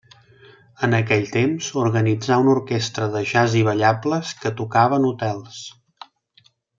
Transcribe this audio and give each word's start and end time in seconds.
En 0.87 0.95
aquell 0.99 1.27
temps 1.35 1.67
organitzà 1.81 2.39
una 2.45 2.51
orquestra 2.55 3.07
de 3.17 3.21
Jazz 3.33 3.59
i 3.63 3.63
ballables 3.71 4.31
que 4.43 4.53
tocava 4.63 4.99
en 5.03 5.07
hotels. 5.11 5.61